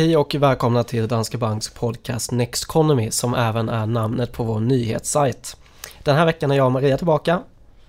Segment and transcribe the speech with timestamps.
[0.00, 4.60] Hej och välkomna till Danske Banks podcast Next Economy som även är namnet på vår
[4.60, 5.56] nyhetssajt.
[6.04, 7.42] Den här veckan är jag och Maria tillbaka.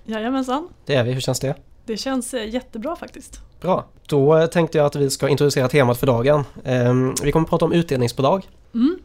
[0.06, 0.70] Jajamensan.
[0.86, 1.56] Det är vi, hur känns det?
[1.86, 3.42] Det känns eh, jättebra faktiskt.
[3.62, 6.44] Bra, då eh, tänkte jag att vi ska introducera temat för dagen.
[6.64, 8.48] Ehm, vi kommer att prata om utdelningsbolag.
[8.74, 9.00] Mm.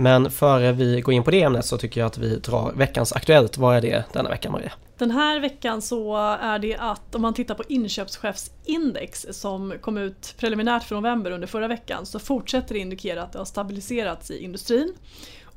[0.00, 3.12] Men före vi går in på det ämnet så tycker jag att vi drar veckans
[3.12, 3.58] Aktuellt.
[3.58, 4.72] Vad är det denna vecka Maria?
[4.98, 10.34] Den här veckan så är det att om man tittar på inköpschefsindex som kom ut
[10.38, 14.44] preliminärt för november under förra veckan så fortsätter det indikera att det har stabiliserats i
[14.44, 14.94] industrin.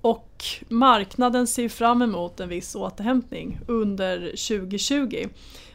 [0.01, 5.27] Och marknaden ser fram emot en viss återhämtning under 2020.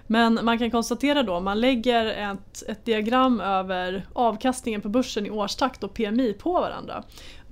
[0.06, 5.26] Men man kan konstatera då, om man lägger ett, ett diagram över avkastningen på börsen
[5.26, 7.04] i årstakt och PMI på varandra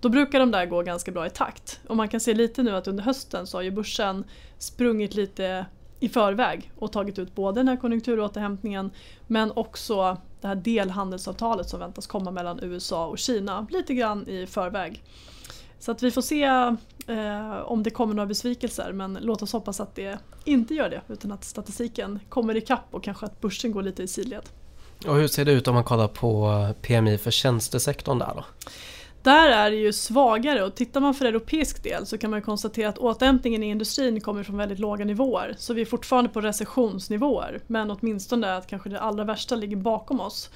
[0.04, 1.80] då brukar de där gå ganska bra i takt.
[1.88, 4.24] Och man kan se lite nu att under hösten så har ju börsen
[4.58, 5.66] sprungit lite
[6.00, 8.90] i förväg och tagit ut både den här konjunkturåterhämtningen
[9.26, 14.46] men också det här delhandelsavtalet som väntas komma mellan USA och Kina lite grann i
[14.46, 15.02] förväg.
[15.84, 19.80] Så att vi får se eh, om det kommer några besvikelser men låt oss hoppas
[19.80, 23.82] att det inte gör det utan att statistiken kommer ikapp och kanske att börsen går
[23.82, 24.42] lite i sidled.
[25.06, 28.44] Och hur ser det ut om man kollar på PMI för tjänstesektorn där då?
[29.22, 32.88] Där är det ju svagare och tittar man för europeisk del så kan man konstatera
[32.88, 35.54] att återhämtningen i industrin kommer från väldigt låga nivåer.
[35.58, 40.20] Så vi är fortfarande på recessionsnivåer men åtminstone att kanske det allra värsta ligger bakom
[40.20, 40.50] oss.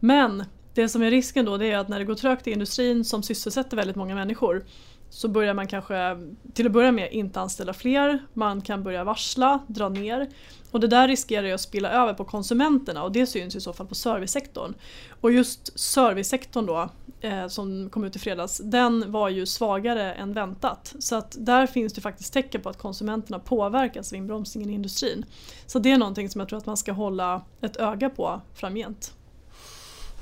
[0.00, 0.44] Men
[0.76, 3.22] det som är risken då det är att när det går trögt i industrin som
[3.22, 4.64] sysselsätter väldigt många människor
[5.10, 6.18] så börjar man kanske
[6.52, 10.28] till att börja med inte anställa fler, man kan börja varsla, dra ner.
[10.70, 13.72] Och det där riskerar ju att spilla över på konsumenterna och det syns i så
[13.72, 14.74] fall på servicesektorn.
[15.20, 16.88] Och just servicesektorn då,
[17.20, 20.94] eh, som kom ut i fredags, den var ju svagare än väntat.
[20.98, 25.24] Så att där finns det faktiskt tecken på att konsumenterna påverkas av inbromsningen i industrin.
[25.66, 29.15] Så det är någonting som jag tror att man ska hålla ett öga på framgent.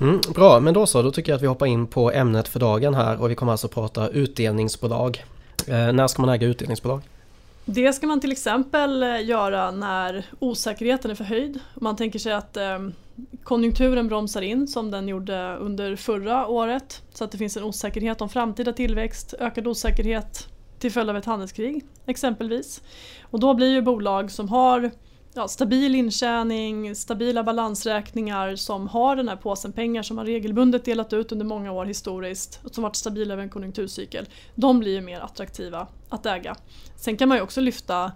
[0.01, 2.59] Mm, bra, men då så, då tycker jag att vi hoppar in på ämnet för
[2.59, 5.23] dagen här och vi kommer alltså prata utdelningsbolag.
[5.67, 7.01] Eh, när ska man äga utdelningsbolag?
[7.65, 11.59] Det ska man till exempel eh, göra när osäkerheten är förhöjd.
[11.75, 12.79] Man tänker sig att eh,
[13.43, 17.01] konjunkturen bromsar in som den gjorde under förra året.
[17.13, 20.47] Så att det finns en osäkerhet om framtida tillväxt, ökad osäkerhet
[20.79, 22.81] till följd av ett handelskrig exempelvis.
[23.21, 24.91] Och då blir ju bolag som har
[25.35, 31.13] ja, stabil intjäning, stabila balansräkningar som har den här påsen pengar som man regelbundet delat
[31.13, 34.25] ut under många år historiskt och som varit stabila över en konjunkturcykel.
[34.55, 36.55] De blir ju mer attraktiva att äga.
[36.95, 38.11] Sen kan man ju också lyfta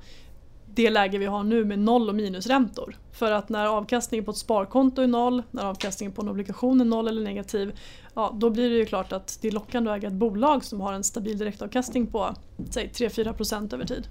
[0.73, 2.97] det läge vi har nu med noll och minusräntor.
[3.11, 6.85] För att när avkastningen på ett sparkonto är noll, när avkastningen på en obligation är
[6.85, 7.79] noll eller negativ,
[8.13, 10.81] ja, då blir det ju klart att det är lockande att äga ett bolag som
[10.81, 12.35] har en stabil direktavkastning på
[12.69, 14.07] säg 3-4% över tid.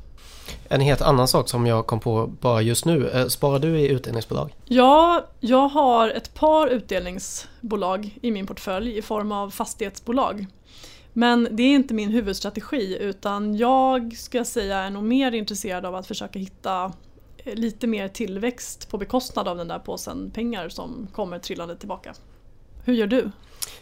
[0.69, 3.89] En helt annan sak som jag kom på bara just nu, eh, sparar du i
[3.89, 4.55] utdelningsbolag?
[4.65, 10.47] Ja, jag har ett par utdelningsbolag i min portfölj i form av fastighetsbolag.
[11.19, 15.95] Men det är inte min huvudstrategi utan jag ska säga är nog mer intresserad av
[15.95, 16.93] att försöka hitta
[17.45, 22.15] eh, lite mer tillväxt på bekostnad av den där påsen pengar som kommer trillande tillbaka.
[22.85, 23.31] Hur gör du?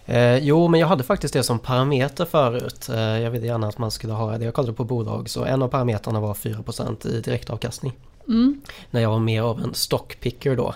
[0.04, 2.88] Eh, jo, men jag hade faktiskt det som parameter förut.
[2.88, 4.44] Eh, jag ville gärna att man skulle ha det.
[4.44, 7.92] Jag kollade på bolag så en av parametrarna var 4% i direktavkastning.
[8.28, 8.60] Mm.
[8.90, 10.74] När jag var mer av en stockpicker då.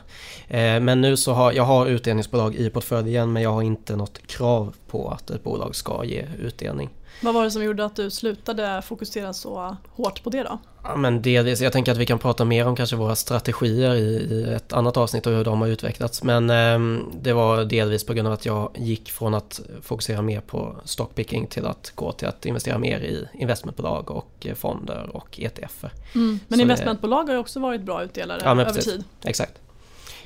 [0.48, 4.26] Eh, men nu så har jag har utdelningsbolag i portföljen men jag har inte något
[4.26, 6.88] krav på att ett bolag ska ge utdelning.
[7.22, 10.58] Vad var det som gjorde att du slutade fokusera så hårt på det då?
[10.82, 14.00] Ja, men delvis, jag tänker att vi kan prata mer om kanske våra strategier i,
[14.00, 16.22] i ett annat avsnitt och hur de har utvecklats.
[16.22, 20.40] Men eh, det var delvis på grund av att jag gick från att fokusera mer
[20.40, 25.84] på stockpicking till att gå till att investera mer i investmentbolag och fonder och ETF.
[26.14, 26.40] Mm.
[26.48, 28.84] Men Så investmentbolag det, har ju också varit bra utdelare ja, över precis.
[28.84, 29.04] tid.
[29.24, 29.52] Exakt.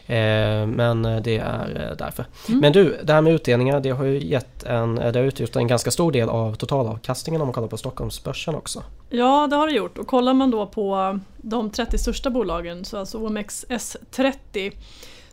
[0.06, 2.26] Eh, men det är eh, därför.
[2.48, 2.60] Mm.
[2.60, 5.66] Men du, det här med utdelningar det har ju gett en, det har utgjort en
[5.66, 8.82] ganska stor del av totalavkastningen om man kollar på Stockholmsbörsen också.
[9.10, 12.98] Ja det har det gjort och kollar man då på de 30 största bolagen, så
[12.98, 14.72] alltså OMXS30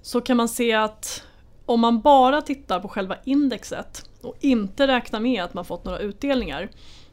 [0.01, 1.23] så kan man se att
[1.65, 5.99] om man bara tittar på själva indexet och inte räknar med att man fått några
[5.99, 6.69] utdelningar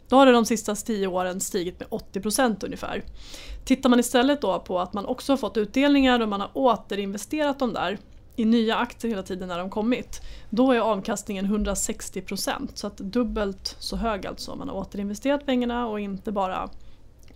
[0.09, 3.03] då har det de sista 10 åren stigit med 80% ungefär.
[3.65, 7.59] Tittar man istället då på att man också har fått utdelningar och man har återinvesterat
[7.59, 7.99] dem där
[8.37, 10.21] i nya aktier hela tiden när de kommit.
[10.51, 14.57] Då är avkastningen 160% så att dubbelt så hög alltså.
[14.57, 16.71] Man har återinvesterat pengarna och inte bara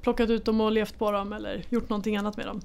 [0.03, 2.61] plockat ut dem och levt på dem eller gjort någonting annat med dem.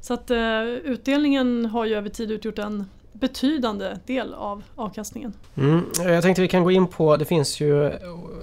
[0.00, 2.84] Så att eh, utdelningen har ju över tid utgjort en
[3.20, 5.32] betydande del av avkastningen.
[5.54, 7.92] Mm, jag tänkte vi kan gå in på, det finns ju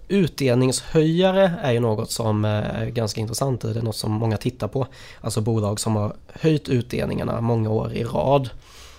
[0.08, 3.62] utdelningshöjare är ju något som eh, är ganska intressant.
[3.62, 4.88] Det är något som många tittar på.
[5.22, 8.50] Alltså bolag som har höjt utdelningarna många år i rad.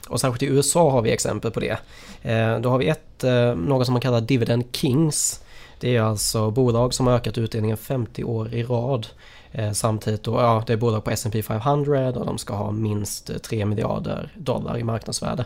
[0.09, 1.79] Och särskilt i USA har vi exempel på det.
[2.23, 5.44] Eh, då har vi ett, eh, något som man kallar Dividend Kings.
[5.85, 9.07] Det är alltså bolag som har ökat utdelningen 50 år i rad.
[9.53, 13.31] Eh, samtidigt då, ja, det är bolag på S&P 500 och de ska ha minst
[13.31, 15.45] eh, 3 miljarder dollar i marknadsvärde.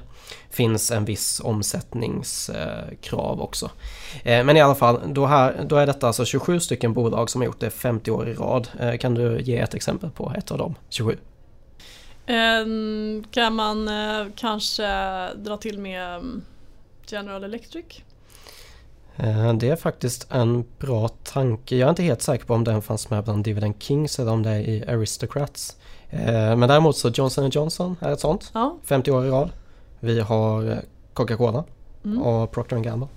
[0.51, 3.71] Finns en viss omsättningskrav också.
[4.23, 7.41] Eh, men i alla fall, då, här, då är detta alltså 27 stycken bolag som
[7.41, 8.69] har gjort det 50 år i rad.
[8.81, 11.17] Eh, kan du ge ett exempel på ett av dem 27?
[12.27, 13.91] Ehm, kan man
[14.37, 14.87] kanske
[15.37, 16.43] dra till med mm,
[17.07, 18.03] General Electric?
[19.19, 21.77] Eh, det är faktiskt en bra tanke.
[21.77, 24.43] Jag är inte helt säker på om den fanns med bland Dividend Kings eller om
[24.43, 25.77] det är i Aristocrats.
[26.11, 28.51] Eh, men däremot så Johnson Johnson är ett sånt.
[28.55, 28.79] Ja.
[28.85, 29.51] 50 år i rad.
[30.01, 30.83] Vi har
[31.13, 31.65] Coca-Cola
[32.05, 32.23] mm.
[32.23, 33.09] och Procter Gamble.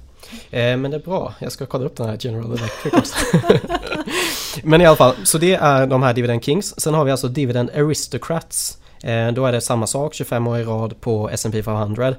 [0.51, 3.15] Men det är bra, jag ska kolla upp den här General Electric också.
[4.63, 6.81] Men i alla fall, så det är de här Dividend Kings.
[6.81, 8.77] Sen har vi alltså Dividend Aristocrats.
[9.03, 12.15] Eh, då är det samma sak, 25 år i rad på S&P 500.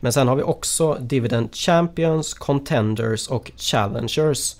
[0.00, 4.56] Men sen har vi också Dividend Champions, Contenders och Challengers.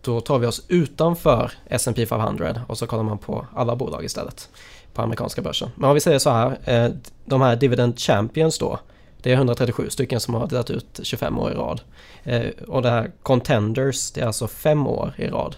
[0.00, 4.48] Då tar vi oss utanför S&P 500 och så kollar man på alla bolag istället
[4.94, 5.70] på amerikanska börsen.
[5.74, 6.90] Men om vi säger så här, eh,
[7.24, 8.78] de här Dividend Champions då,
[9.22, 11.80] det är 137 stycken som har delat ut 25 år i rad.
[12.24, 15.56] Eh, och det här Contenders, det är alltså 5 år i rad.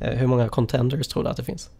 [0.00, 1.70] Eh, hur många Contenders tror du att det finns?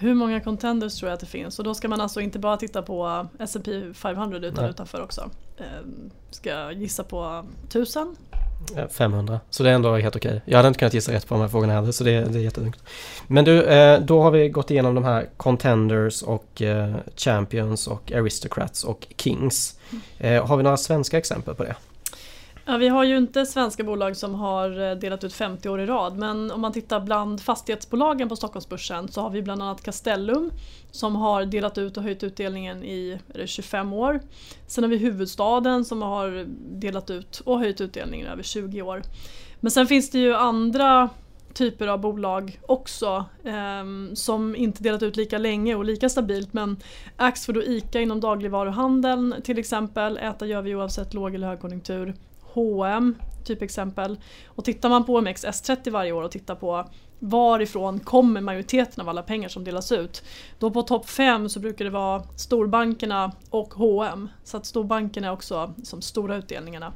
[0.00, 1.58] Hur många contenders tror jag att det finns?
[1.58, 4.70] Och då ska man alltså inte bara titta på S&P 500 utan Nej.
[4.70, 5.30] utanför också.
[5.58, 8.16] Ehm, ska jag gissa på 1000?
[8.90, 10.42] 500, så det är ändå helt okej.
[10.44, 12.42] Jag hade inte kunnat gissa rätt på de här frågorna heller så det, det är
[12.42, 12.82] jättelugnt.
[13.26, 18.12] Men du, eh, då har vi gått igenom de här Contenders och eh, Champions och
[18.12, 19.78] Aristocrats och Kings.
[19.90, 20.36] Mm.
[20.36, 21.74] Eh, har vi några svenska exempel på det?
[22.70, 25.86] Ja, vi har ju inte svenska bolag som har eh, delat ut 50 år i
[25.86, 30.50] rad men om man tittar bland fastighetsbolagen på Stockholmsbörsen så har vi bland annat Castellum
[30.90, 34.20] som har delat ut och höjt utdelningen i 25 år.
[34.66, 36.46] Sen har vi Huvudstaden som har
[36.80, 39.02] delat ut och höjt utdelningen i över 20 år.
[39.60, 41.08] Men sen finns det ju andra
[41.54, 46.76] typer av bolag också eh, som inte delat ut lika länge och lika stabilt men
[47.16, 52.14] Axfood och ICA inom dagligvaruhandeln till exempel, äta gör vi oavsett låg eller högkonjunktur.
[52.58, 53.14] H&M
[53.44, 54.18] typexempel.
[54.46, 56.88] Och tittar man på OMXS30 varje år och tittar på
[57.18, 60.22] varifrån kommer majoriteten av alla pengar som delas ut.
[60.58, 64.28] Då på topp 5 så brukar det vara storbankerna och H&M.
[64.44, 66.92] Så att storbankerna är också som stora utdelningarna.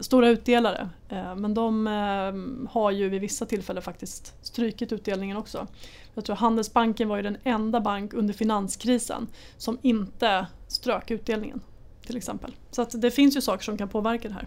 [0.00, 0.88] Stora utdelare.
[1.08, 5.66] Eh, men de eh, har ju vid vissa tillfällen faktiskt strykit utdelningen också.
[6.14, 9.26] Jag tror Handelsbanken var ju den enda bank under finanskrisen
[9.56, 11.60] som inte strök utdelningen.
[12.06, 12.54] Till exempel.
[12.70, 14.46] Så att det finns ju saker som kan påverka det här.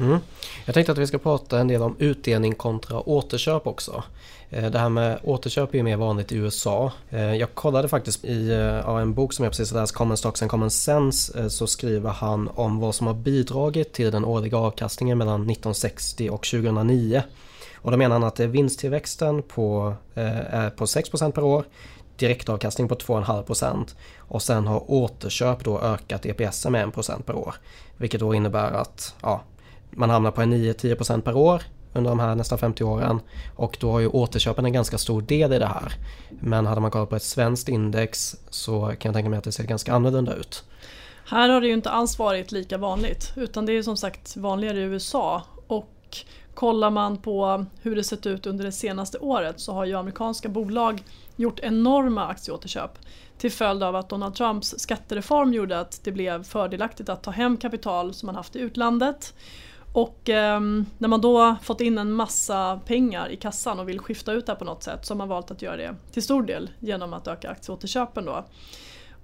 [0.00, 0.18] Mm.
[0.64, 4.02] Jag tänkte att vi ska prata en del om utdelning kontra återköp också.
[4.50, 6.92] Eh, det här med återköp är ju mer vanligt i USA.
[7.10, 10.50] Eh, jag kollade faktiskt i eh, en bok som jag precis läst, Common Stocks and
[10.50, 15.40] Common Sense, så skriver han om vad som har bidragit till den årliga avkastningen mellan
[15.40, 17.22] 1960 och 2009.
[17.74, 21.64] Och då menar han att vinsttillväxten på, är på 6% per år,
[22.16, 27.54] direktavkastning på 2,5% och sen har återköp då ökat EPS med 1% per år.
[27.96, 29.42] Vilket då innebär att ja,
[29.90, 33.20] man hamnar på en 9-10% per år under de här nästan 50 åren.
[33.56, 35.92] Och då har ju återköpen en ganska stor del i det här.
[36.28, 39.52] Men hade man kollat på ett svenskt index så kan jag tänka mig att det
[39.52, 40.64] ser ganska annorlunda ut.
[41.26, 44.78] Här har det ju inte alls varit lika vanligt utan det är som sagt vanligare
[44.78, 45.42] i USA.
[45.66, 46.16] Och
[46.54, 50.48] kollar man på hur det sett ut under det senaste året så har ju amerikanska
[50.48, 51.02] bolag
[51.36, 52.90] gjort enorma aktieåterköp
[53.38, 57.56] till följd av att Donald Trumps skattereform gjorde att det blev fördelaktigt att ta hem
[57.56, 59.34] kapital som man haft i utlandet.
[59.92, 60.60] Och eh,
[60.98, 64.54] när man då fått in en massa pengar i kassan och vill skifta ut det
[64.54, 67.28] på något sätt så har man valt att göra det till stor del genom att
[67.28, 68.44] öka aktieåterköpen då.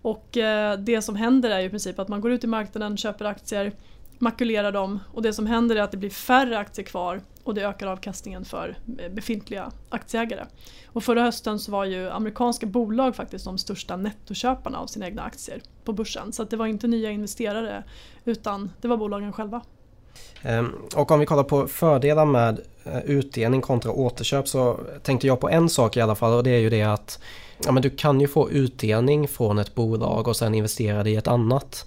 [0.02, 2.96] Och eh, det som händer är ju i princip att man går ut i marknaden,
[2.96, 3.72] köper aktier,
[4.18, 7.62] makulerar dem och det som händer är att det blir färre aktier kvar och det
[7.62, 8.76] ökar avkastningen för
[9.10, 10.44] befintliga aktieägare.
[10.86, 15.22] Och förra hösten så var ju amerikanska bolag faktiskt de största nettoköparna av sina egna
[15.22, 16.32] aktier på börsen.
[16.32, 17.84] Så det var inte nya investerare
[18.24, 19.62] utan det var bolagen själva.
[20.42, 25.40] Ehm, och om vi kollar på fördelar med eh, utdelning kontra återköp så tänkte jag
[25.40, 27.18] på en sak i alla fall och det är ju det att
[27.64, 31.16] ja, men du kan ju få utdelning från ett bolag och sen investera det i
[31.16, 31.86] ett annat.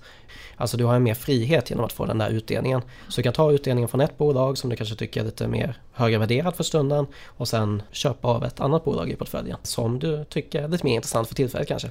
[0.58, 2.82] Alltså du har en mer frihet genom att få den där utdelningen.
[3.08, 5.78] Så du kan ta utdelningen från ett bolag som du kanske tycker är lite mer
[5.92, 10.26] högre värderat för stunden och sen köpa av ett annat bolag i portföljen som du
[10.30, 11.90] tycker är lite mer intressant för tillfället kanske.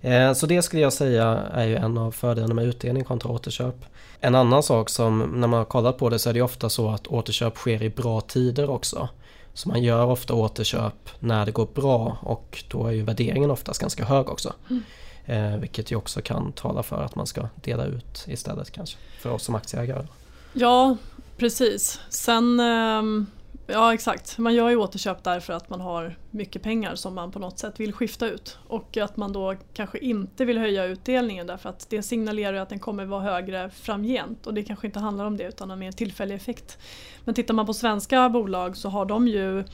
[0.00, 3.84] Eh, så det skulle jag säga är ju en av fördelarna med utdelning kontra återköp.
[4.20, 6.90] En annan sak som när man har kollat på det så är det ofta så
[6.90, 9.08] att återköp sker i bra tider också.
[9.54, 13.80] Så man gör ofta återköp när det går bra och då är ju värderingen oftast
[13.80, 14.52] ganska hög också.
[14.70, 14.82] Mm.
[15.30, 19.30] Eh, vilket ju också kan tala för att man ska dela ut istället kanske för
[19.30, 20.06] oss som aktieägare.
[20.52, 20.96] Ja,
[21.36, 22.00] precis.
[22.08, 23.26] Sen ehm,
[23.66, 27.38] Ja exakt, man gör ju återköp därför att man har mycket pengar som man på
[27.38, 28.58] något sätt vill skifta ut.
[28.66, 32.78] Och att man då kanske inte vill höja utdelningen därför att det signalerar att den
[32.78, 34.46] kommer vara högre framgent.
[34.46, 36.78] Och det kanske inte handlar om det utan en mer tillfällig effekt.
[37.24, 39.64] Men tittar man på svenska bolag så har de ju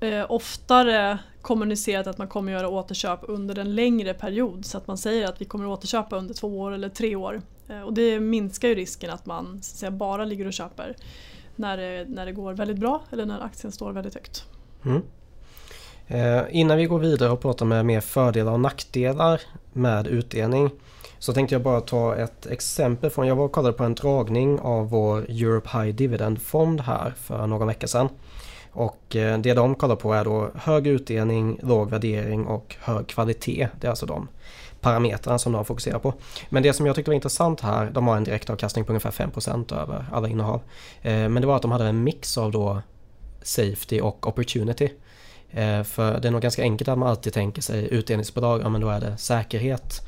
[0.00, 4.64] eh, oftare kommunicerat att man kommer göra återköp under en längre period.
[4.64, 7.42] Så att man säger att vi kommer återköpa under två år eller tre år.
[7.68, 10.96] Eh, och det minskar ju risken att man så att säga, bara ligger och köper
[11.56, 14.44] när det, när det går väldigt bra eller när aktien står väldigt högt.
[14.84, 15.02] Mm.
[16.06, 19.40] Eh, innan vi går vidare och pratar med mer fördelar och nackdelar
[19.72, 20.70] med utdelning
[21.18, 24.60] så tänkte jag bara ta ett exempel från, jag var och kollade på en dragning
[24.60, 28.08] av vår Europe High Dividend Fond här för någon vecka sedan.
[28.72, 33.68] Och eh, det de kollar på är då hög utdelning, låg värdering och hög kvalitet.
[33.80, 34.28] Det är alltså de
[34.80, 36.14] parametrarna som de fokuserar på.
[36.48, 39.82] Men det som jag tyckte var intressant här, de har en direktavkastning på ungefär 5%
[39.82, 40.60] över alla innehav.
[41.02, 42.82] Eh, men det var att de hade en mix av då
[43.42, 44.92] safety och opportunity.
[45.50, 48.80] Eh, för det är nog ganska enkelt att man alltid tänker sig utdelningsbolag, ja men
[48.80, 50.00] då är det säkerhet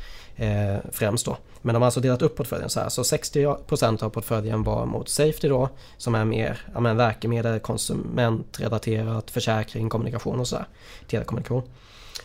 [0.42, 1.37] eh, främst då.
[1.62, 2.88] Men de har alltså delat upp portföljen så här.
[2.88, 9.30] Så 60% av portföljen var mot Safety då som är mer ja, men läkemedel, konsumentrelaterat,
[9.30, 10.66] försäkring, kommunikation och sådär.
[11.06, 11.62] Telekommunikation.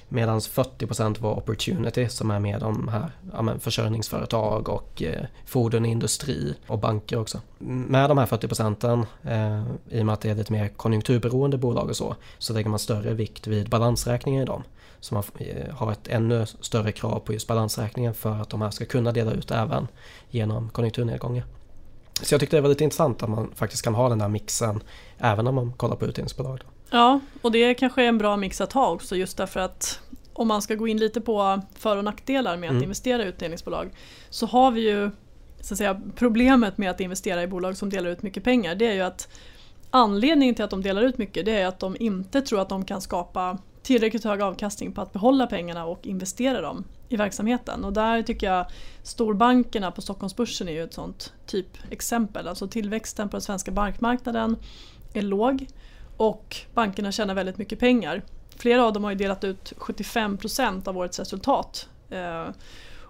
[0.09, 6.55] Medan 40% var opportunity som är med de här ja, men försörjningsföretag och eh, fordonindustri
[6.67, 7.41] och banker också.
[7.57, 11.57] Med de här 40 procenten, eh, i och med att det är lite mer konjunkturberoende
[11.57, 14.63] bolag och så, så lägger man större vikt vid balansräkningen i dem.
[14.99, 18.69] Så man eh, har ett ännu större krav på just balansräkningen för att de här
[18.69, 19.87] ska kunna dela ut även
[20.29, 21.45] genom konjunkturnedgångar.
[22.21, 24.83] Så jag tyckte det var lite intressant att man faktiskt kan ha den där mixen
[25.17, 26.61] även när man kollar på utdelningsbolag.
[26.89, 29.99] Ja, och det kanske är en bra mix att ha också just därför att
[30.33, 32.83] om man ska gå in lite på för och nackdelar med att mm.
[32.83, 33.89] investera i utdelningsbolag
[34.29, 35.11] så har vi ju
[35.61, 38.75] så att säga, problemet med att investera i bolag som delar ut mycket pengar.
[38.75, 39.27] Det är ju att
[39.89, 42.85] anledningen till att de delar ut mycket det är att de inte tror att de
[42.85, 47.85] kan skapa tillräckligt hög avkastning på att behålla pengarna och investera dem i verksamheten.
[47.85, 48.65] Och där tycker jag
[49.03, 52.47] storbankerna på Stockholmsbörsen är ju ett sånt typexempel.
[52.47, 54.55] Alltså tillväxten på den svenska bankmarknaden
[55.13, 55.67] är låg
[56.17, 58.21] och bankerna tjänar väldigt mycket pengar.
[58.55, 61.89] Flera av dem har ju delat ut 75% av årets resultat.
[62.09, 62.47] Eh,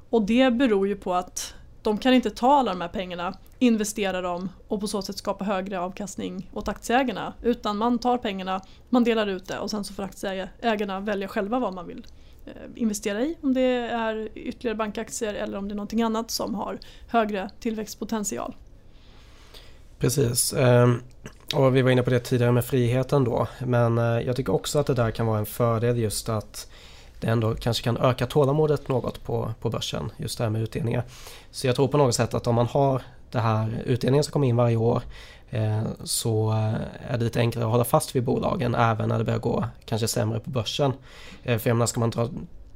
[0.10, 4.22] och det beror ju på att de kan inte ta alla de här pengarna, investera
[4.22, 7.34] dem och på så sätt skapa högre avkastning åt aktieägarna.
[7.42, 11.60] Utan man tar pengarna, man delar ut det och sen så får aktieägarna välja själva
[11.60, 12.06] vad man vill
[12.46, 13.38] eh, investera i.
[13.42, 18.56] Om det är ytterligare bankaktier eller om det är någonting annat som har högre tillväxtpotential.
[20.00, 20.54] Precis.
[20.54, 21.02] Ehm,
[21.56, 23.48] och vi var inne på det tidigare med friheten då.
[23.60, 26.70] Men eh, jag tycker också att det där kan vara en fördel just att
[27.20, 30.12] det ändå kanske kan öka tålamodet något på, på börsen.
[30.18, 31.04] Just det här med utdelningar.
[31.52, 34.48] Så jag tror på något sätt att om man har det här utdelningen som kommer
[34.48, 35.02] in varje år
[35.50, 39.24] eh, så eh, är det lite enklare att hålla fast vid bolagen även när det
[39.24, 40.94] börjar gå kanske sämre på börsen.
[41.44, 42.30] Eh, för jag menar, ska man ta,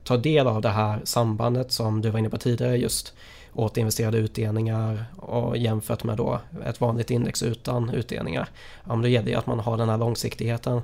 [0.04, 3.14] ta del av det här sambandet som du var inne på tidigare just
[3.54, 8.50] återinvesterade utdelningar och jämfört med då ett vanligt index utan utdelningar.
[8.84, 10.82] Ja, men då gäller det att man har den här långsiktigheten.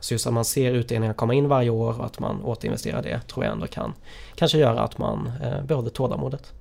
[0.00, 3.20] Så just att man ser utdelningar komma in varje år och att man återinvesterar det
[3.20, 3.92] tror jag ändå kan
[4.34, 6.52] kanske göra att man eh, behåller tålamodet.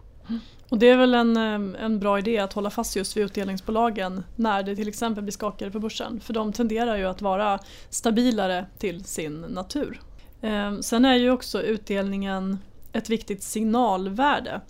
[0.70, 4.24] Och det är väl en, eh, en bra idé att hålla fast just vid utdelningsbolagen
[4.36, 6.20] när det till exempel blir skakigare på börsen.
[6.20, 10.02] För de tenderar ju att vara stabilare till sin natur.
[10.42, 12.60] Eh, sen är ju också utdelningen
[12.94, 14.62] ett viktigt signalvärde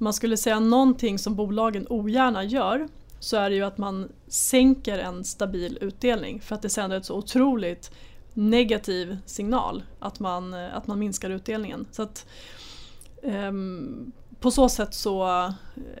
[0.00, 2.88] man skulle säga någonting som bolagen ogärna gör
[3.20, 7.04] så är det ju att man sänker en stabil utdelning för att det sänder ett
[7.04, 7.90] så otroligt
[8.34, 11.86] negativ signal att man, eh, att man minskar utdelningen.
[11.90, 12.26] Så att,
[13.22, 15.24] um, på så sätt så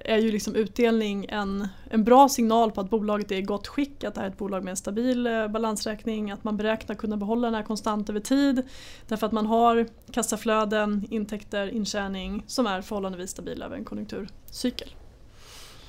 [0.04, 4.04] är ju liksom utdelning en, en bra signal på att bolaget är i gott skick,
[4.04, 7.46] att det är ett bolag med en stabil eh, balansräkning, att man beräknar kunna behålla
[7.46, 8.62] den här konstant över tid.
[9.08, 14.88] Därför att man har kassaflöden, intäkter, intjäning som är förhållandevis stabila över en konjunkturcykel.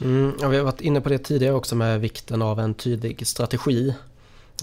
[0.01, 3.93] Mm, vi har varit inne på det tidigare också med vikten av en tydlig strategi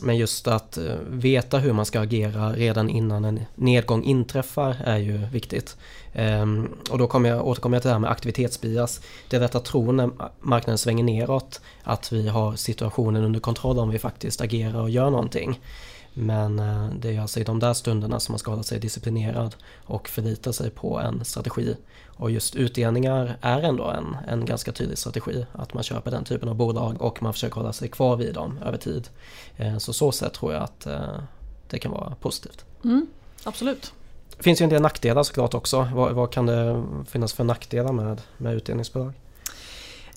[0.02, 4.97] men just att eh, veta hur man ska agera redan innan en nedgång inträffar är
[4.97, 5.76] ju viktigt.
[6.12, 9.00] Ehm, och då kommer jag, återkommer jag till det här med aktivitetsbias.
[9.30, 13.78] Det är lätt att tro när marknaden svänger neråt att vi har situationen under kontroll
[13.78, 15.61] om vi faktiskt agerar och gör någonting.
[16.20, 19.56] Men eh, det är alltså i de där stunderna som man ska hålla sig disciplinerad
[19.84, 21.76] och förlita sig på en strategi.
[22.06, 25.46] Och just utdelningar är ändå en, en ganska tydlig strategi.
[25.52, 28.58] Att man köper den typen av bolag och man försöker hålla sig kvar vid dem
[28.64, 29.08] över tid.
[29.56, 31.00] Eh, så så sätt tror jag att eh,
[31.70, 32.64] det kan vara positivt.
[32.84, 33.06] Mm,
[33.44, 33.92] absolut.
[34.37, 35.88] Det finns ju en del nackdelar såklart också.
[35.94, 39.12] Vad, vad kan det finnas för nackdelar med, med utdelningsbolag?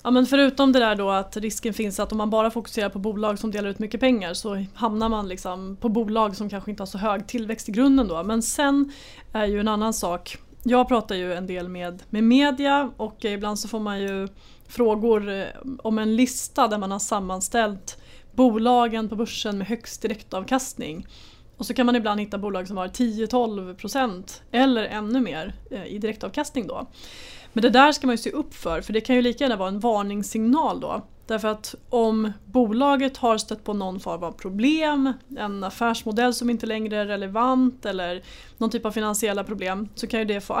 [0.04, 2.98] Ja, men förutom det där då att risken finns att om man bara fokuserar på
[2.98, 6.80] bolag som delar ut mycket pengar så hamnar man liksom på bolag som kanske inte
[6.80, 8.22] har så hög tillväxt i grunden då.
[8.22, 8.92] Men sen
[9.32, 10.36] är ju en annan sak.
[10.62, 14.28] Jag pratar ju en del med, med media och ibland så får man ju
[14.68, 15.46] frågor eh,
[15.82, 17.98] om en lista där man har sammanställt
[18.32, 21.06] bolagen på börsen med högst direktavkastning.
[21.56, 25.98] Och så kan man ibland hitta bolag som har 10-12% eller ännu mer eh, i
[25.98, 26.86] direktavkastning då.
[27.52, 29.56] Men det där ska man ju se upp för, för det kan ju lika gärna
[29.56, 31.02] vara en varningssignal då.
[31.26, 36.66] Därför att om bolaget har stött på någon form av problem, en affärsmodell som inte
[36.66, 38.22] längre är relevant eller
[38.58, 40.54] någon typ av finansiella problem så kan ju det få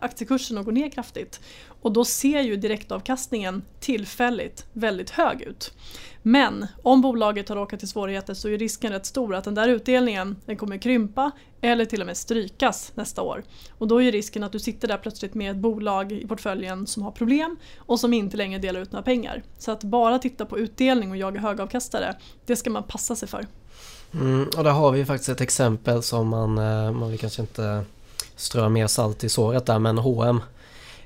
[0.00, 1.40] aktiekursen att gå ner kraftigt.
[1.82, 5.72] Och då ser ju direktavkastningen tillfälligt väldigt hög ut.
[6.22, 9.68] Men om bolaget har råkat i svårigheter så är risken rätt stor att den där
[9.68, 13.42] utdelningen den kommer krympa eller till och med strykas nästa år.
[13.78, 17.02] Och då är risken att du sitter där plötsligt med ett bolag i portföljen som
[17.02, 19.42] har problem och som inte längre delar ut några pengar.
[19.58, 23.46] Så att bara titta på utdelning och jaga högavkastare, det ska man passa sig för.
[24.14, 27.84] Mm, och där har vi faktiskt ett exempel som man, eh, man vill kanske inte
[28.36, 30.40] strö mer salt i såret där, men H&M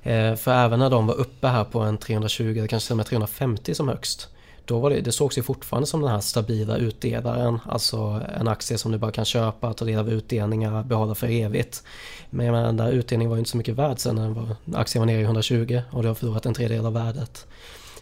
[0.02, 3.06] eh, För även när de var uppe här på en 320, kanske till och med
[3.06, 4.28] 350 som högst
[4.66, 7.58] då var det, det sågs ju fortfarande som den här stabila utdelaren.
[7.66, 11.82] Alltså en aktie som du bara kan köpa, ta del av utdelningar, behålla för evigt.
[12.30, 14.56] Men jag menar, den där utdelningen var ju inte så mycket värd sen när var,
[14.74, 17.46] aktien var nere i 120 och du har förlorat en tredjedel av värdet.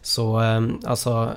[0.02, 1.30] Så ehm, alltså,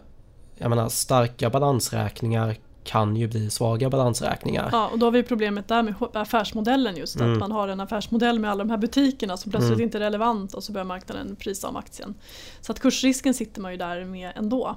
[0.58, 2.56] jag menar starka balansräkningar
[2.88, 4.70] kan ju bli svaga balansräkningar.
[4.72, 7.16] Ja, och då har vi problemet där med affärsmodellen just.
[7.16, 7.34] Mm.
[7.34, 9.84] Att man har en affärsmodell med alla de här butikerna som plötsligt mm.
[9.84, 12.14] inte är relevant och så börjar marknaden prisa om aktien.
[12.62, 14.76] Så att kursrisken sitter man ju där med ändå.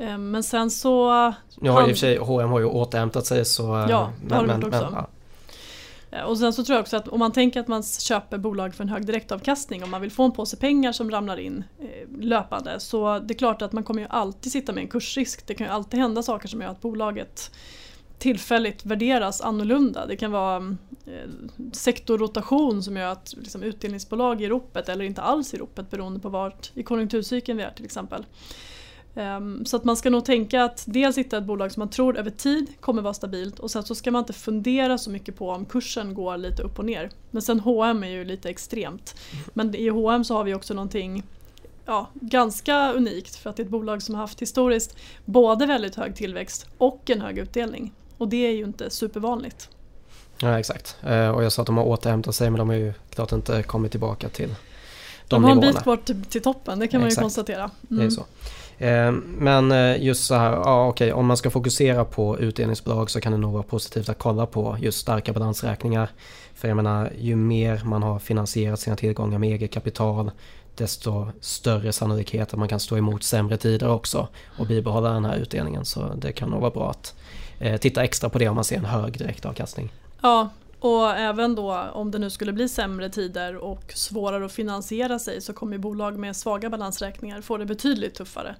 [0.00, 1.08] Eh, men sen så...
[1.10, 3.76] Har han, i och för sig H&M har ju återhämtat sig så...
[3.76, 4.84] Eh, ja, det har de gjort också.
[4.84, 6.18] Men, ja.
[6.18, 8.74] Eh, och sen så tror jag också att om man tänker att man köper bolag
[8.74, 11.64] för en hög direktavkastning om man vill få en påse pengar som ramlar in
[12.20, 15.46] löpande så det är klart att man kommer ju alltid sitta med en kursrisk.
[15.46, 17.50] Det kan ju alltid hända saker som gör att bolaget
[18.18, 20.06] tillfälligt värderas annorlunda.
[20.06, 20.76] Det kan vara
[21.72, 26.28] sektorrotation som gör att liksom, utdelningsbolag i ropet eller inte alls i ropet beroende på
[26.28, 28.24] vart i konjunkturcykeln vi är till exempel.
[29.14, 32.16] Um, så att man ska nog tänka att dels hitta ett bolag som man tror
[32.16, 35.50] över tid kommer vara stabilt och sen så ska man inte fundera så mycket på
[35.50, 37.10] om kursen går lite upp och ner.
[37.30, 39.14] Men sen H&M är ju lite extremt.
[39.54, 41.22] Men i H&M så har vi också någonting
[41.86, 45.94] ja, ganska unikt för att det är ett bolag som har haft historiskt både väldigt
[45.94, 47.92] hög tillväxt och en hög utdelning.
[48.18, 49.68] Och det är ju inte supervanligt.
[50.40, 50.96] Ja exakt.
[51.04, 53.62] Uh, och jag sa att de har återhämtat sig men de har ju klart inte
[53.62, 54.56] kommit tillbaka till de,
[55.42, 55.96] de har en bit kvar
[56.28, 57.62] till, toppen, det kan man ju konstatera.
[57.62, 57.72] Mm.
[57.88, 58.10] Det är mm.
[58.10, 58.24] så.
[58.80, 63.20] Eh, men eh, just så här, ja okej, om man ska fokusera på utdelningsbolag så
[63.20, 66.10] kan det nog vara positivt att kolla på just starka balansräkningar.
[66.54, 70.30] För jag menar, ju mer man har finansierat sina tillgångar med eget kapital
[70.74, 75.36] desto större sannolikhet att man kan stå emot sämre tider också och bibehålla den här
[75.36, 75.84] utdelningen.
[75.84, 77.14] Så det kan nog vara bra att
[77.58, 79.92] eh, titta extra på det om man ser en hög direktavkastning.
[80.22, 80.48] Ja,
[80.80, 85.40] och även då om det nu skulle bli sämre tider och svårare att finansiera sig
[85.40, 88.56] så kommer bolag med svaga balansräkningar få det betydligt tuffare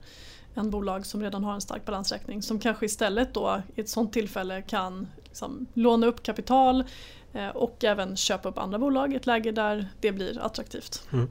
[0.54, 4.12] än bolag som redan har en stark balansräkning som kanske istället då i ett sådant
[4.12, 6.84] tillfälle kan liksom låna upp kapital
[7.32, 11.02] eh, och även köpa upp andra bolag i ett läge där det blir attraktivt.
[11.12, 11.28] Mm.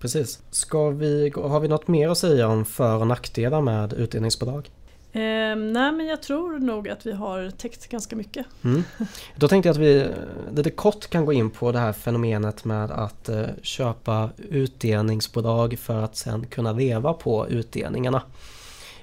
[0.00, 0.40] Precis.
[0.50, 4.70] Ska vi, har vi något mer att säga om för och nackdelar med utdelningsbolag?
[5.16, 8.46] Eh, nej men jag tror nog att vi har täckt ganska mycket.
[8.64, 8.84] Mm.
[9.36, 10.08] Då tänkte jag att vi
[10.56, 16.02] lite kort kan gå in på det här fenomenet med att eh, köpa utdelningsbolag för
[16.02, 18.22] att sen kunna leva på utdelningarna.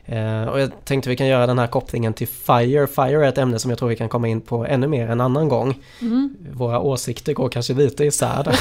[0.06, 2.88] Eh, och jag tänkte vi kan göra den här kopplingen till FIRE.
[2.88, 5.22] FIRE är ett ämne som jag tror vi kan komma in på ännu mer en
[5.22, 5.80] annan gång.
[6.02, 6.38] Mm.
[6.52, 8.48] Våra åsikter går kanske lite isär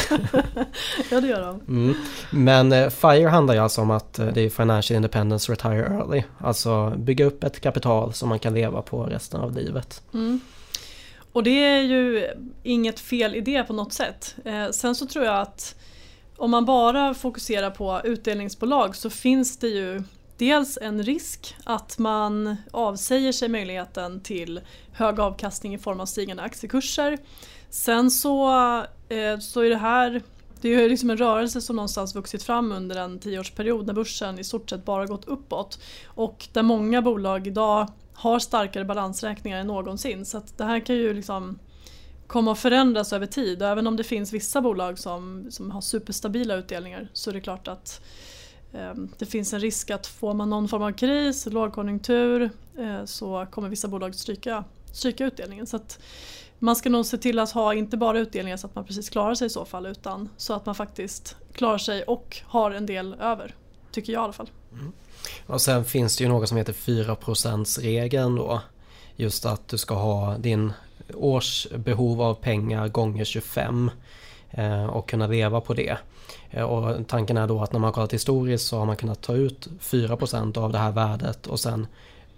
[1.11, 1.61] ja det gör de.
[1.69, 1.95] Mm.
[2.31, 6.23] Men eh, FIRE handlar ju alltså om att eh, det är Financial Independence Retire Early.
[6.39, 10.03] Alltså bygga upp ett kapital som man kan leva på resten av livet.
[10.15, 10.41] Mm.
[11.33, 12.27] Och det är ju
[12.63, 14.35] inget fel idé på något sätt.
[14.45, 15.75] Eh, sen så tror jag att
[16.37, 20.03] om man bara fokuserar på utdelningsbolag så finns det ju
[20.43, 24.61] dels en risk att man avsäger sig möjligheten till
[24.93, 27.19] hög avkastning i form av stigande aktiekurser.
[27.71, 28.51] Sen så,
[29.09, 30.23] eh, så är det här
[30.61, 34.45] det är liksom en rörelse som någonstans vuxit fram under en tioårsperiod när börsen i
[34.45, 35.79] stort sett bara gått uppåt.
[36.07, 40.25] Och där många bolag idag har starkare balansräkningar än någonsin.
[40.25, 41.59] Så att det här kan ju liksom
[42.27, 43.63] komma att förändras över tid.
[43.63, 47.41] Och även om det finns vissa bolag som, som har superstabila utdelningar så är det
[47.41, 48.01] klart att
[48.75, 53.47] Ehm, det finns en risk att får man någon form av kris, lågkonjunktur, eh, så
[53.51, 55.67] kommer vissa bolag stryka, stryka utdelningen.
[55.67, 55.81] Så
[56.59, 59.35] man ska nog se till att ha inte bara utdelningar så att man precis klarar
[59.35, 63.15] sig i så fall utan så att man faktiskt klarar sig och har en del
[63.15, 63.55] över.
[63.91, 64.51] Tycker jag i alla fall.
[64.73, 64.93] Mm.
[65.47, 68.61] Och sen finns det ju något som heter 4%-regeln då.
[69.17, 70.73] Just att du ska ha din
[71.15, 73.91] årsbehov av pengar gånger 25
[74.51, 75.99] eh, och kunna leva på det.
[76.53, 79.35] Eh, och tanken är då att när man kollat historiskt så har man kunnat ta
[79.35, 81.87] ut 4% av det här värdet och sen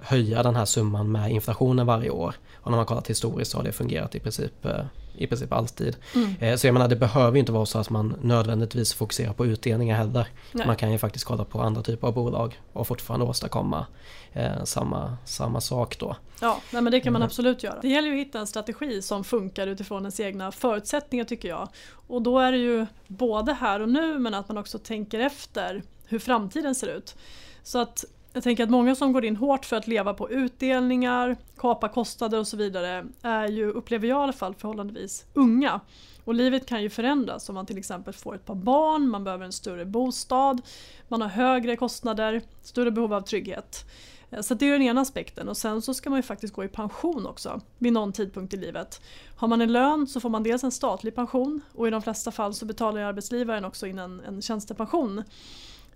[0.00, 2.34] höja den här summan med inflationen varje år.
[2.54, 4.84] Och när man kollat historiskt så har det fungerat i princip, eh,
[5.16, 5.96] i princip alltid.
[6.14, 6.34] Mm.
[6.40, 9.96] Eh, så jag menar det behöver inte vara så att man nödvändigtvis fokuserar på utdelningar
[9.96, 10.28] heller.
[10.52, 10.66] Nej.
[10.66, 13.86] Man kan ju faktiskt kolla på andra typer av bolag och fortfarande åstadkomma
[14.32, 16.16] eh, samma, samma sak då.
[16.40, 17.26] Ja, nej, men det kan man mm.
[17.26, 17.80] absolut göra.
[17.82, 21.68] Det gäller ju att hitta en strategi som funkar utifrån ens egna förutsättningar tycker jag.
[22.06, 25.82] Och då är det ju både här och nu men att man också tänker efter
[26.06, 27.14] hur framtiden ser ut.
[27.62, 31.36] Så att jag tänker att många som går in hårt för att leva på utdelningar,
[31.56, 35.80] kapa kostnader och så vidare är ju, upplever jag i alla fall, förhållandevis unga.
[36.24, 39.44] Och livet kan ju förändras om man till exempel får ett par barn, man behöver
[39.44, 40.62] en större bostad,
[41.08, 43.84] man har högre kostnader, större behov av trygghet.
[44.30, 46.64] Eh, så det är den ena aspekten och sen så ska man ju faktiskt gå
[46.64, 49.00] i pension också vid någon tidpunkt i livet.
[49.36, 52.30] Har man en lön så får man dels en statlig pension och i de flesta
[52.30, 55.22] fall så betalar arbetsgivaren också in en, en tjänstepension.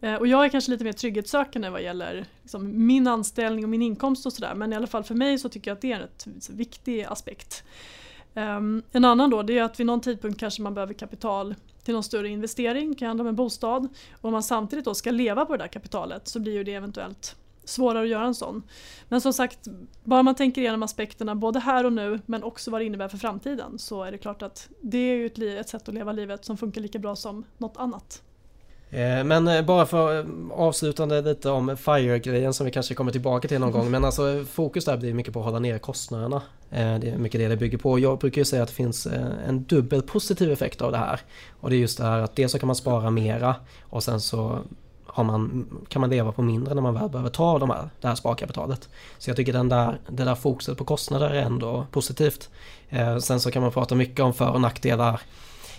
[0.01, 3.83] Eh, och jag är kanske lite mer trygghetssökande vad gäller liksom min anställning och min
[3.83, 5.97] inkomst och sådär men i alla fall för mig så tycker jag att det är
[5.97, 7.65] en rätt viktig aspekt.
[8.35, 11.95] Um, en annan då det är att vid någon tidpunkt kanske man behöver kapital till
[11.95, 13.89] någon större investering, kan handla om en bostad.
[14.13, 16.75] Och om man samtidigt då ska leva på det där kapitalet så blir ju det
[16.75, 18.63] eventuellt svårare att göra en sån.
[19.09, 19.69] Men som sagt,
[20.05, 23.19] bara man tänker igenom aspekterna både här och nu men också vad det innebär för
[23.19, 26.45] framtiden så är det klart att det är ju ett, ett sätt att leva livet
[26.45, 28.23] som funkar lika bra som något annat.
[28.91, 33.49] Eh, men eh, bara för eh, avslutande lite om FIRE-grejen som vi kanske kommer tillbaka
[33.49, 33.91] till någon gång.
[33.91, 36.43] Men alltså fokus där blir mycket på att hålla ner kostnaderna.
[36.71, 36.77] Det
[37.09, 37.99] är mycket det det bygger på.
[37.99, 39.07] Jag brukar ju säga att det finns
[39.47, 41.21] en dubbel positiv effekt av det här.
[41.61, 44.21] Och det är just det här att dels så kan man spara mera och sen
[44.21, 44.59] så
[45.07, 48.09] har man, kan man leva på mindre när man väl behöver ta de här, det
[48.09, 48.89] här sparkapitalet.
[49.19, 52.51] Så jag tycker den där, det där fokuset på kostnader är ändå positivt.
[53.21, 55.21] Sen så kan man prata mycket om för och nackdelar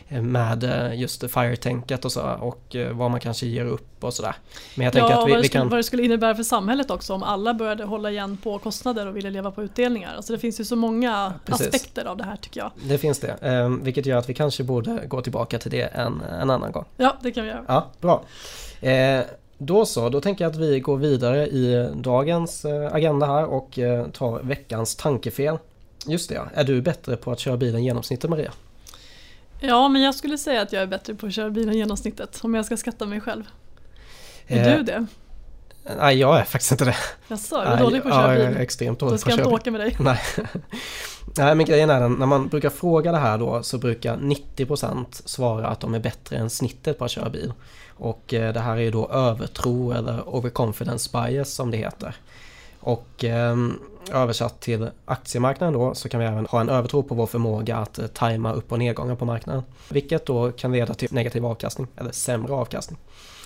[0.09, 4.35] med eh, just FIRE-tänket och så och eh, vad man kanske ger upp och sådär.
[4.75, 5.69] Men jag tänker ja, att vi, vad, det skulle, kan...
[5.69, 9.17] vad det skulle innebära för samhället också om alla började hålla igen på kostnader och
[9.17, 10.15] ville leva på utdelningar.
[10.15, 11.67] Alltså det finns ju så många Precis.
[11.67, 12.71] aspekter av det här tycker jag.
[12.83, 16.21] Det finns det, eh, vilket gör att vi kanske borde gå tillbaka till det en,
[16.21, 16.85] en annan gång.
[16.97, 17.63] Ja, det kan vi göra.
[17.67, 18.23] Ja, bra.
[18.89, 19.21] Eh,
[19.57, 23.79] då så, då tänker jag att vi går vidare i dagens agenda här och
[24.13, 25.57] tar veckans tankefel.
[26.05, 28.51] Just det, är du bättre på att köra bilen genomsnittet Maria?
[29.59, 32.39] Ja, men jag skulle säga att jag är bättre på att köra bil än genomsnittet
[32.43, 33.43] om jag ska skatta mig själv.
[34.47, 35.05] Är eh, du det?
[35.97, 36.95] Nej, jag är faktiskt inte det.
[37.27, 38.39] Jaså, är du dålig på att köra bil?
[38.39, 39.95] Ja, jag är extremt dålig Då ska jag inte åka med dig.
[39.99, 40.19] Nej.
[41.37, 45.05] Nej, men grejen är den, när man brukar fråga det här då så brukar 90%
[45.25, 47.53] svara att de är bättre än snittet på att köra bil.
[47.89, 52.15] Och eh, det här är ju då övertro eller overconfidence bias som det heter.
[52.89, 53.57] Och eh,
[54.11, 57.99] översatt till aktiemarknaden då så kan vi även ha en övertro på vår förmåga att
[57.99, 59.63] eh, tajma upp och nedgångar på marknaden.
[59.89, 62.99] Vilket då kan leda till negativ avkastning eller sämre avkastning.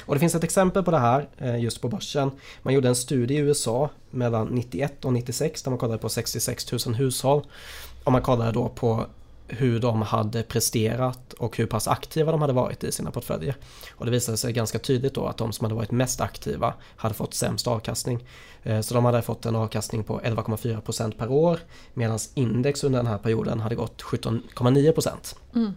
[0.06, 2.32] Och det finns ett exempel på det här eh, just på börsen.
[2.62, 6.72] Man gjorde en studie i USA mellan 91 och 96 där man kollade på 66
[6.86, 7.46] 000 hushåll.
[8.04, 9.06] Och man kollade då på
[9.48, 13.56] hur de hade presterat och hur pass aktiva de hade varit i sina portföljer.
[13.92, 17.16] Och det visade sig ganska tydligt då att de som hade varit mest aktiva hade
[17.16, 18.28] fått sämst avkastning.
[18.64, 21.60] Eh, så de hade fått en avkastning på 11,4% per år
[21.94, 25.36] medan index under den här perioden hade gått 17,9%.
[25.56, 25.74] Mm.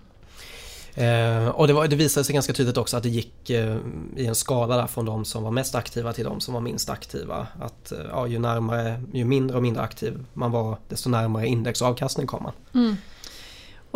[0.96, 3.76] Eh, och det, var, det visade sig ganska tydligt också att det gick eh,
[4.16, 6.90] i en skala där från de som var mest aktiva till de som var minst
[6.90, 7.46] aktiva.
[7.60, 12.26] Att eh, ja, ju, närmare, ju mindre och mindre aktiv man var desto närmare indexavkastning
[12.26, 12.52] kom man.
[12.74, 12.96] Mm.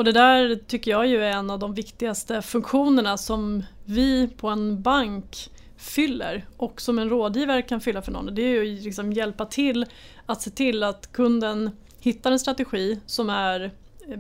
[0.01, 4.49] Och det där tycker jag ju är en av de viktigaste funktionerna som vi på
[4.49, 8.35] en bank fyller och som en rådgivare kan fylla för någon.
[8.35, 9.87] Det är ju liksom hjälpa till
[10.27, 13.71] att se till att kunden hittar en strategi som är
[14.09, 14.19] eh,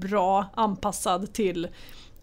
[0.00, 1.68] bra anpassad till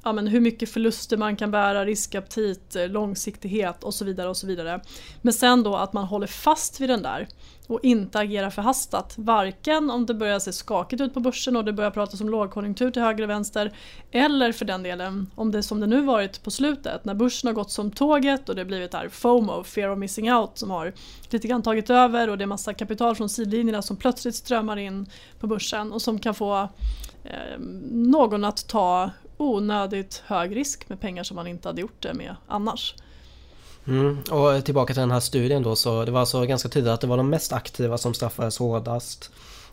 [0.10, 4.30] ja, men hur mycket förluster man kan bära, riskaptit, eh, långsiktighet och så vidare.
[4.30, 4.82] och så vidare.
[5.22, 7.28] Men sen då att man håller fast vid den där
[7.68, 9.14] och inte agerar förhastat.
[9.18, 12.92] Varken om det börjar se skakigt ut på börsen och det börjar pratas om lågkonjunktur
[12.92, 13.74] till höger och vänster
[14.12, 17.54] eller för den delen om det som det nu varit på slutet när börsen har
[17.54, 20.94] gått som tåget och det blivit där FOMO, fear of missing out som har
[21.30, 25.10] lite grann tagit över och det är massa kapital från sidlinjerna som plötsligt strömmar in
[25.40, 26.62] på börsen och som kan få
[27.24, 27.60] eh,
[27.92, 32.36] någon att ta onödigt hög risk med pengar som man inte hade gjort det med
[32.48, 32.96] annars.
[33.88, 37.02] Mm, och tillbaka till den här studien då så det var alltså ganska tydligt att
[37.02, 39.32] det var de mest aktiva som straffades hårdast.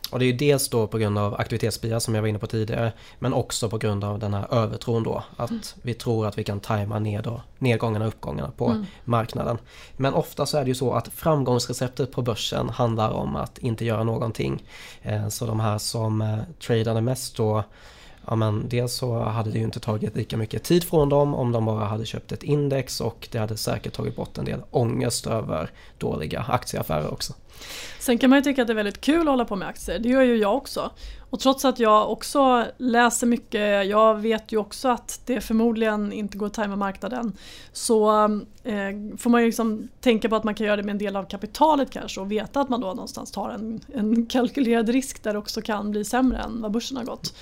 [0.09, 2.47] Och det är ju dels då på grund av aktivitetsbias som jag var inne på
[2.47, 5.61] tidigare men också på grund av den här övertron då att mm.
[5.81, 8.85] vi tror att vi kan tajma ned och nedgångarna och uppgångarna på mm.
[9.03, 9.57] marknaden.
[9.97, 13.85] Men ofta så är det ju så att framgångsreceptet på börsen handlar om att inte
[13.85, 14.63] göra någonting.
[15.01, 17.63] Eh, så de här som eh, tradade mest då
[18.27, 21.51] ja men dels så hade det ju inte tagit lika mycket tid från dem om
[21.51, 25.27] de bara hade köpt ett index och det hade säkert tagit bort en del ångest
[25.27, 27.33] över dåliga aktieaffärer också.
[27.99, 29.99] Sen kan man ju tycka att det är väldigt kul att hålla på med aktier,
[29.99, 30.91] det gör ju jag också.
[31.29, 36.37] Och trots att jag också läser mycket, jag vet ju också att det förmodligen inte
[36.37, 37.37] går att tajma marknaden.
[37.73, 38.23] Så
[38.63, 41.15] eh, får man ju liksom tänka på att man kan göra det med en del
[41.15, 45.33] av kapitalet kanske och veta att man då någonstans tar en, en kalkylerad risk där
[45.33, 47.33] det också kan bli sämre än vad börsen har gått.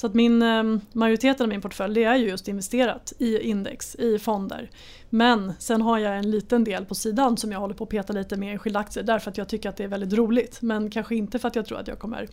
[0.00, 3.94] Så att min, eh, majoriteten av min portfölj det är ju just investerat i index,
[3.94, 4.70] i fonder.
[5.10, 8.12] Men sen har jag en liten del på sidan som jag håller på att peta
[8.12, 10.62] lite med enskilda aktier därför att jag tycker att det är väldigt roligt.
[10.62, 12.28] Men kanske inte för att jag tror att jag kommer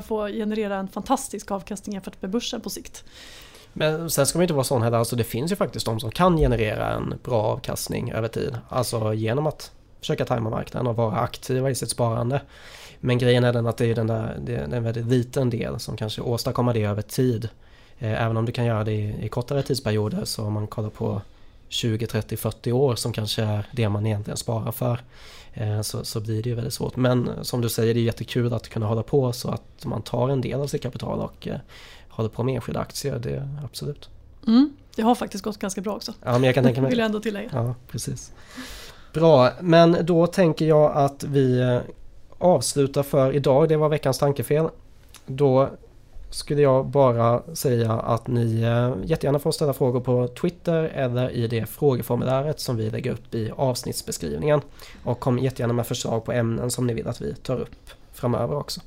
[0.00, 3.04] få generera en fantastisk avkastning jämfört med börsen på sikt.
[3.72, 6.10] Men sen ska man inte vara sån heller, alltså det finns ju faktiskt de som
[6.10, 8.58] kan generera en bra avkastning över tid.
[8.68, 12.40] Alltså genom att försöka tajma marknaden och vara aktiva i sitt sparande.
[13.00, 15.80] Men grejen är den att det är, den där, det är en väldigt liten del
[15.80, 17.48] som kanske åstadkommer det över tid.
[17.98, 20.90] Eh, även om du kan göra det i, i kortare tidsperioder så om man kollar
[20.90, 21.22] på
[21.68, 25.00] 20, 30, 40 år som kanske är det man egentligen sparar för.
[25.54, 26.96] Eh, så, så blir det ju väldigt svårt.
[26.96, 30.28] Men som du säger, det är jättekul att kunna hålla på så att man tar
[30.28, 31.58] en del av sitt kapital och eh,
[32.08, 33.18] håller på med enskilda aktier.
[33.18, 34.08] Det absolut.
[34.46, 36.12] Mm, det har faktiskt gått ganska bra också.
[36.24, 36.88] Ja, men jag kan tänka mig.
[36.90, 37.50] Vill jag ändå tillägga.
[37.52, 38.32] Ja, precis.
[39.12, 41.80] Bra, men då tänker jag att vi
[42.44, 43.68] avslutar för idag.
[43.68, 44.68] Det var veckans tankefel.
[45.26, 45.70] Då
[46.30, 51.46] skulle jag bara säga att ni eh, jättegärna får ställa frågor på Twitter eller i
[51.46, 54.60] det frågeformuläret som vi lägger upp i avsnittsbeskrivningen.
[55.04, 58.56] Och kom jättegärna med förslag på ämnen som ni vill att vi tar upp framöver
[58.56, 58.80] också.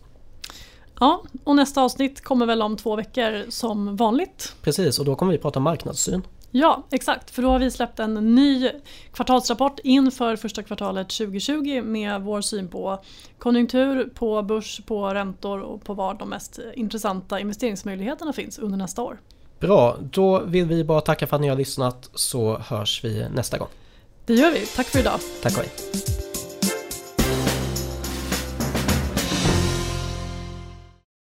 [1.00, 4.56] Ja, och nästa avsnitt kommer väl om två veckor som vanligt.
[4.62, 6.22] Precis, och då kommer vi prata marknadssyn.
[6.52, 7.32] Ja, exakt.
[7.32, 8.72] För då har vi släppt en ny
[9.14, 13.04] kvartalsrapport inför första kvartalet 2020 med vår syn på
[13.38, 19.02] konjunktur, på börs, på räntor och på var de mest intressanta investeringsmöjligheterna finns under nästa
[19.02, 19.20] år.
[19.60, 23.58] Bra, då vill vi bara tacka för att ni har lyssnat så hörs vi nästa
[23.58, 23.70] gång.
[24.26, 24.66] Det gör vi.
[24.66, 25.20] Tack för idag.
[25.42, 25.72] Tack och hej.